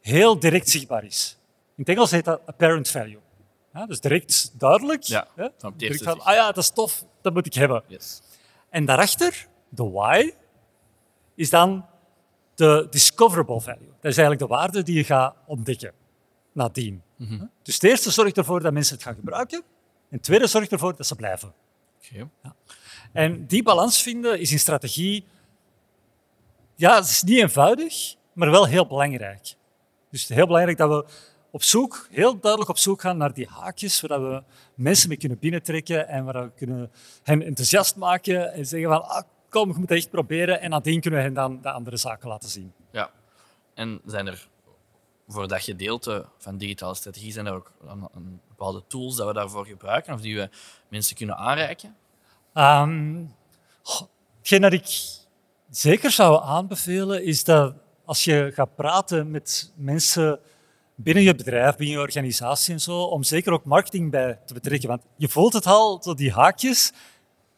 heel 0.00 0.38
direct 0.38 0.68
zichtbaar 0.68 1.04
is. 1.04 1.38
In 1.76 1.82
het 1.84 1.88
Engels 1.88 2.10
heet 2.10 2.24
dat 2.24 2.40
apparent 2.46 2.88
value. 2.88 3.20
Ja, 3.72 3.86
dus 3.86 4.00
direct 4.00 4.58
duidelijk. 4.58 5.02
Ja, 5.02 5.28
hè? 5.34 5.48
Direct 5.76 6.02
van, 6.02 6.20
ah 6.20 6.34
ja, 6.34 6.46
dat 6.46 6.56
is 6.56 6.70
tof, 6.70 7.04
dat 7.20 7.32
moet 7.32 7.46
ik 7.46 7.54
hebben. 7.54 7.82
Yes. 7.86 8.22
En 8.68 8.84
daarachter, 8.84 9.46
de 9.68 9.90
why, 9.90 10.32
is 11.34 11.50
dan 11.50 11.86
de 12.54 12.86
discoverable 12.90 13.60
value. 13.60 13.86
Dat 14.00 14.10
is 14.10 14.18
eigenlijk 14.18 14.38
de 14.38 14.46
waarde 14.46 14.82
die 14.82 14.94
je 14.94 15.04
gaat 15.04 15.34
ontdekken 15.46 15.92
nadien. 16.52 17.02
Dus 17.62 17.74
het 17.74 17.84
eerste 17.84 18.10
zorgt 18.10 18.36
ervoor 18.36 18.60
dat 18.60 18.72
mensen 18.72 18.94
het 18.94 19.04
gaan 19.04 19.14
gebruiken. 19.14 19.58
En 19.58 20.16
het 20.16 20.22
tweede 20.22 20.46
zorgt 20.46 20.72
ervoor 20.72 20.96
dat 20.96 21.06
ze 21.06 21.14
blijven. 21.16 21.52
Oké. 21.96 22.28
En 23.12 23.46
die 23.46 23.62
balans 23.62 24.02
vinden 24.02 24.40
is 24.40 24.52
in 24.52 24.58
strategie, 24.58 25.26
ja, 26.74 26.94
het 26.94 27.04
is 27.04 27.22
niet 27.22 27.38
eenvoudig, 27.38 28.14
maar 28.32 28.50
wel 28.50 28.66
heel 28.66 28.86
belangrijk. 28.86 29.42
Dus 30.10 30.20
het 30.20 30.30
is 30.30 30.36
heel 30.36 30.46
belangrijk 30.46 30.78
dat 30.78 30.88
we 30.88 31.12
op 31.50 31.62
zoek, 31.62 32.06
heel 32.10 32.40
duidelijk 32.40 32.70
op 32.70 32.78
zoek 32.78 33.00
gaan 33.00 33.16
naar 33.16 33.32
die 33.32 33.48
haakjes, 33.48 34.00
waar 34.00 34.30
we 34.30 34.42
mensen 34.74 35.08
mee 35.08 35.18
kunnen 35.18 35.38
binnentrekken 35.38 36.08
en 36.08 36.24
waar 36.24 36.44
we 36.44 36.50
kunnen 36.56 36.90
hen 37.22 37.42
enthousiast 37.42 37.96
maken 37.96 38.52
en 38.52 38.66
zeggen 38.66 38.90
van, 38.90 39.08
ah, 39.08 39.22
kom, 39.48 39.68
je 39.68 39.78
moet 39.78 39.88
het 39.88 39.98
echt 39.98 40.10
proberen. 40.10 40.60
En 40.60 40.70
nadien 40.70 41.00
kunnen 41.00 41.20
we 41.20 41.24
hen 41.24 41.34
dan 41.34 41.58
de 41.62 41.70
andere 41.70 41.96
zaken 41.96 42.28
laten 42.28 42.48
zien. 42.48 42.72
Ja. 42.90 43.10
En 43.74 44.00
zijn 44.04 44.26
er 44.26 44.48
voor 45.28 45.48
dat 45.48 45.62
gedeelte 45.62 46.26
van 46.38 46.56
digitale 46.56 46.94
strategie 46.94 47.32
zijn 47.32 47.46
er 47.46 47.52
ook 47.52 47.72
een, 47.86 48.08
een 48.14 48.40
bepaalde 48.48 48.82
tools 48.86 49.16
dat 49.16 49.26
we 49.26 49.32
daarvoor 49.32 49.66
gebruiken 49.66 50.14
of 50.14 50.20
die 50.20 50.36
we 50.36 50.48
mensen 50.88 51.16
kunnen 51.16 51.36
aanreiken? 51.36 51.96
Goh, 53.82 54.08
hetgeen 54.38 54.60
dat 54.60 54.72
ik 54.72 55.18
zeker 55.70 56.10
zou 56.10 56.42
aanbevelen 56.44 57.24
is 57.24 57.44
dat 57.44 57.74
als 58.04 58.24
je 58.24 58.50
gaat 58.54 58.74
praten 58.74 59.30
met 59.30 59.72
mensen 59.76 60.40
binnen 61.02 61.22
je 61.24 61.34
bedrijf, 61.34 61.76
binnen 61.76 61.96
je 61.96 62.02
organisatie 62.02 62.72
en 62.74 62.80
zo, 62.80 63.02
om 63.02 63.22
zeker 63.22 63.52
ook 63.52 63.64
marketing 63.64 64.10
bij 64.10 64.38
te 64.46 64.54
betrekken. 64.54 64.88
Want 64.88 65.02
je 65.16 65.28
voelt 65.28 65.52
het 65.52 65.66
al, 65.66 66.02
zo 66.02 66.14
die 66.14 66.32
haakjes, 66.32 66.92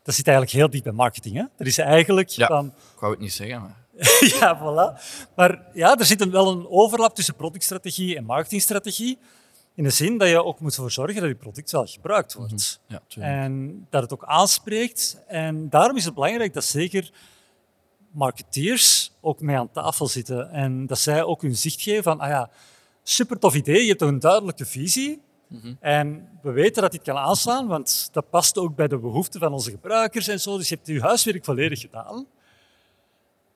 dat 0.03 0.15
zit 0.15 0.27
eigenlijk 0.27 0.57
heel 0.57 0.71
diep 0.71 0.83
bij 0.83 0.93
marketing. 0.93 1.37
Hè? 1.37 1.45
Dat 1.57 1.67
is 1.67 1.79
eigenlijk 1.79 2.29
Ja. 2.29 2.47
van 2.47 2.67
Ik 2.67 3.01
wou 3.01 3.13
het 3.13 3.21
niet 3.21 3.33
zeggen, 3.33 3.61
maar 3.61 3.81
ja, 4.41 4.59
voilà. 4.59 5.01
Maar 5.37 5.63
ja, 5.75 5.97
er 5.97 6.05
zit 6.05 6.21
een- 6.21 6.31
wel 6.31 6.51
een 6.51 6.67
overlap 6.69 7.15
tussen 7.15 7.35
productstrategie 7.35 8.17
en 8.17 8.25
marketingstrategie. 8.25 9.19
In 9.75 9.85
de 9.85 9.91
zin 9.91 10.19
dat 10.19 10.29
je 10.29 10.45
ook 10.45 10.61
moet 10.61 10.75
ervoor 10.75 10.91
zorgen 10.91 11.21
dat 11.21 11.29
je 11.31 11.35
product 11.35 11.71
wel 11.71 11.87
gebruikt 11.87 12.35
wordt. 12.35 12.81
ja, 12.89 13.01
tuurlijk. 13.09 13.35
En 13.35 13.87
dat 13.91 14.03
het 14.03 14.13
ook 14.13 14.25
aanspreekt. 14.25 15.21
En 15.27 15.69
daarom 15.69 15.97
is 15.97 16.05
het 16.05 16.15
belangrijk 16.15 16.53
dat 16.55 16.65
zeker 16.65 17.11
marketeers 18.13 19.13
ook 19.21 19.41
mee 19.41 19.57
aan 19.57 19.71
tafel 19.71 20.07
zitten. 20.09 20.51
En 20.51 20.87
dat 20.87 20.99
zij 20.99 21.23
ook 21.23 21.43
hun 21.43 21.57
zicht 21.57 21.83
geven 21.83 22.03
van, 22.03 22.21
ah 22.21 22.29
ja, 22.29 22.51
super 23.03 23.39
tof 23.39 23.55
idee, 23.55 23.83
je 23.83 23.89
hebt 23.89 24.01
een 24.01 24.19
duidelijke 24.19 24.67
visie. 24.67 25.23
En 25.81 26.39
we 26.43 26.51
weten 26.51 26.83
dat 26.83 26.93
dit 26.93 27.03
kan 27.03 27.17
aanslaan, 27.17 27.67
want 27.67 28.09
dat 28.13 28.31
past 28.31 28.59
ook 28.59 28.77
bij 28.77 28.89
de 28.89 28.99
behoeften 28.99 29.41
van 29.41 29.53
onze 29.53 29.71
gebruikers 29.71 30.29
en 30.29 30.41
zo. 30.41 30.57
Dus 30.57 30.69
je 30.69 30.75
hebt 30.75 30.87
je 30.87 31.01
huiswerk 31.01 31.45
volledig 31.45 31.81
gedaan. 31.81 32.27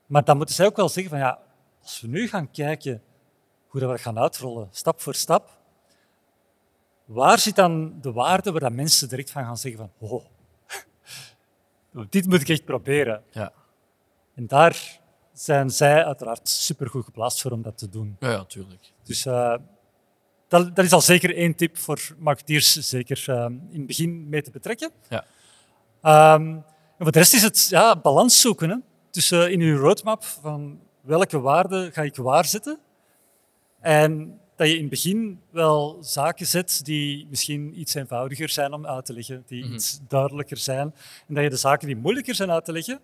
Maar 0.06 0.24
dan 0.24 0.36
moeten 0.36 0.54
zij 0.54 0.66
ook 0.66 0.76
wel 0.76 0.88
zeggen 0.88 1.12
van, 1.12 1.20
ja, 1.20 1.38
als 1.82 2.00
we 2.00 2.08
nu 2.08 2.28
gaan 2.28 2.50
kijken 2.50 3.02
hoe 3.66 3.80
dat 3.80 3.88
we 3.90 3.96
dat 3.96 4.04
gaan 4.04 4.18
uitrollen, 4.18 4.68
stap 4.70 5.00
voor 5.00 5.14
stap, 5.14 5.58
waar 7.04 7.38
zit 7.38 7.56
dan 7.56 8.00
de 8.00 8.12
waarde 8.12 8.52
waar 8.52 8.60
dat 8.60 8.72
mensen 8.72 9.08
direct 9.08 9.30
van 9.30 9.44
gaan 9.44 9.56
zeggen 9.56 9.90
van, 9.98 10.08
oh, 10.08 10.24
dit 12.10 12.26
moet 12.26 12.40
ik 12.40 12.48
echt 12.48 12.64
proberen. 12.64 13.22
Ja. 13.30 13.52
En 14.34 14.46
daar 14.46 15.00
zijn 15.32 15.70
zij 15.70 16.04
uiteraard 16.04 16.48
supergoed 16.48 17.04
geplaatst 17.04 17.40
voor 17.40 17.50
om 17.50 17.62
dat 17.62 17.78
te 17.78 17.88
doen. 17.88 18.16
Ja, 18.20 18.30
ja, 18.30 18.44
tuurlijk. 18.44 18.92
Dus 19.06 19.26
eh, 19.26 19.54
dat, 20.48 20.76
dat 20.76 20.84
is 20.84 20.92
al 20.92 21.00
zeker 21.00 21.36
één 21.36 21.54
tip 21.54 21.78
voor 21.78 22.00
marketeers, 22.18 22.72
zeker 22.72 23.24
eh, 23.26 23.44
in 23.70 23.78
het 23.78 23.86
begin 23.86 24.28
mee 24.28 24.42
te 24.42 24.50
betrekken. 24.50 24.90
Ja. 25.08 25.24
Ehm, 26.02 26.46
en 26.98 27.02
voor 27.02 27.12
de 27.12 27.18
rest 27.18 27.34
is 27.34 27.42
het 27.42 27.66
ja, 27.70 27.96
balans 27.96 28.40
zoeken. 28.40 28.70
Hè? 28.70 28.76
Dus 29.10 29.30
eh, 29.30 29.48
in 29.48 29.60
uw 29.60 29.78
roadmap 29.78 30.24
van 30.24 30.80
welke 31.00 31.40
waarden 31.40 31.92
ga 31.92 32.02
ik 32.02 32.16
waarzetten. 32.16 32.78
En 33.80 34.40
dat 34.56 34.68
je 34.68 34.74
in 34.74 34.80
het 34.80 34.90
begin 34.90 35.40
wel 35.50 35.98
zaken 36.00 36.46
zet 36.46 36.80
die 36.84 37.26
misschien 37.30 37.80
iets 37.80 37.94
eenvoudiger 37.94 38.48
zijn 38.48 38.72
om 38.72 38.86
uit 38.86 39.04
te 39.04 39.12
leggen, 39.12 39.42
die 39.46 39.72
iets 39.72 40.00
duidelijker 40.08 40.56
zijn. 40.56 40.94
En 41.28 41.34
dat 41.34 41.42
je 41.42 41.50
de 41.50 41.56
zaken 41.56 41.86
die 41.86 41.96
moeilijker 41.96 42.34
zijn 42.34 42.50
uit 42.50 42.64
te 42.64 42.72
leggen, 42.72 43.00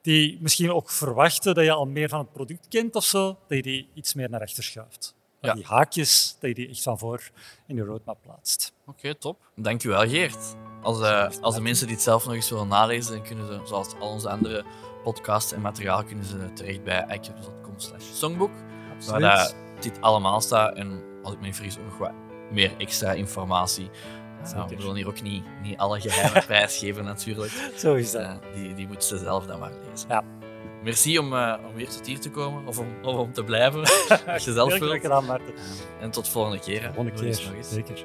die 0.00 0.38
misschien 0.40 0.72
ook 0.72 0.90
verwachten 0.90 1.54
dat 1.54 1.64
je 1.64 1.72
al 1.72 1.86
meer 1.86 2.08
van 2.08 2.18
het 2.18 2.32
product 2.32 2.68
kent 2.68 2.94
of 2.94 3.04
zo, 3.04 3.26
dat 3.26 3.56
je 3.56 3.62
die 3.62 3.88
iets 3.94 4.14
meer 4.14 4.30
naar 4.30 4.40
achter 4.40 4.62
schuift. 4.62 5.14
Ja. 5.42 5.54
Die 5.54 5.64
haakjes, 5.66 6.36
dat 6.40 6.48
je 6.48 6.54
die 6.54 6.68
echt 6.68 6.82
van 6.82 6.98
voor 6.98 7.30
in 7.66 7.76
je 7.76 7.84
roadmap 7.84 8.18
plaatst. 8.22 8.72
Oké, 8.86 9.14
top. 9.14 9.38
Dankjewel, 9.56 10.08
Geert. 10.08 10.56
Als, 10.82 11.00
eh, 11.00 11.28
als 11.40 11.54
de 11.54 11.60
mensen 11.60 11.86
dit 11.86 12.02
zelf 12.02 12.24
nog 12.24 12.34
eens 12.34 12.50
willen 12.50 12.68
nalezen, 12.68 13.12
dan 13.12 13.22
kunnen 13.22 13.46
ze, 13.46 13.60
zoals 13.64 13.94
al 14.00 14.08
onze 14.08 14.28
andere 14.28 14.64
podcasts 15.02 15.52
en 15.52 15.60
materiaal, 15.60 16.04
kunnen 16.04 16.24
ze 16.24 16.52
terecht 16.52 16.84
bij 16.84 17.04
iCaps.com 17.08 17.74
slash 17.76 18.04
songbook, 18.12 18.50
waar 19.06 19.52
dit 19.80 20.00
allemaal 20.00 20.40
staat. 20.40 20.76
En 20.76 21.02
als 21.22 21.32
ik 21.32 21.40
me 21.40 21.46
niet 21.46 21.56
vergis, 21.56 21.78
ook 21.78 21.84
nog 21.84 21.98
wat 21.98 22.12
meer 22.50 22.72
extra 22.78 23.12
informatie. 23.12 23.90
Uh, 24.40 24.48
Zeker. 24.48 24.68
we 24.68 24.76
willen 24.76 24.96
hier 24.96 25.06
ook 25.06 25.22
niet, 25.22 25.44
niet 25.62 25.78
alle 25.78 26.00
geheimen 26.00 26.44
prijsgeven, 26.52 27.04
natuurlijk. 27.04 27.52
Zo 27.76 27.94
is 27.94 28.10
dat. 28.10 28.22
Uh, 28.22 28.34
die, 28.54 28.74
die 28.74 28.86
moeten 28.86 29.08
ze 29.08 29.18
zelf 29.18 29.46
dan 29.46 29.58
maar 29.58 29.72
lezen. 29.90 30.08
Ja. 30.08 30.24
Merci 30.82 31.18
om, 31.18 31.32
uh, 31.32 31.54
om 31.68 31.74
weer 31.74 31.88
tot 31.88 32.06
hier 32.06 32.20
te 32.20 32.30
komen, 32.30 32.66
of 32.66 32.78
om, 32.78 32.86
of 33.02 33.16
om 33.16 33.32
te 33.32 33.44
blijven, 33.44 33.80
als 34.26 34.44
je 34.44 34.52
zelf 34.52 34.78
wilt. 34.78 35.00
gedaan. 35.00 35.40
En 36.00 36.10
tot 36.10 36.28
volgende 36.28 36.58
keer. 36.60 36.90
Volgende 36.94 37.20
keer, 37.20 37.34
zeker. 37.60 38.04